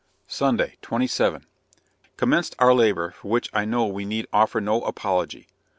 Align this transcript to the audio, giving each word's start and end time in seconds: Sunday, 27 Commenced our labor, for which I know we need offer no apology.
Sunday, 0.25 0.79
27 0.81 1.45
Commenced 2.17 2.55
our 2.57 2.73
labor, 2.73 3.11
for 3.11 3.27
which 3.29 3.51
I 3.53 3.65
know 3.65 3.85
we 3.85 4.03
need 4.03 4.25
offer 4.33 4.59
no 4.59 4.81
apology. 4.81 5.47